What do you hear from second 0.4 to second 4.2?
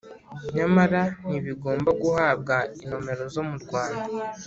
Nyamara, ntibigomba guhabwa inomero zo mu Rwanda: